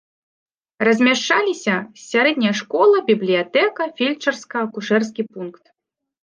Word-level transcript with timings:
Размяшчаліся 0.87 1.75
сярэдняя 2.11 2.53
школа, 2.61 2.95
бібліятэка, 3.11 3.83
фельчарска-акушэрскі 4.01 5.29
пункт. 5.37 5.63